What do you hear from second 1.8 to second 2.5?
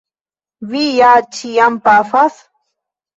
pafas?